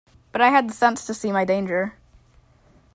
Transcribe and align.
But 0.31 0.41
I 0.41 0.49
had 0.49 0.67
the 0.67 0.73
sense 0.73 1.05
to 1.05 1.13
see 1.13 1.31
my 1.31 1.45
danger. 1.45 1.93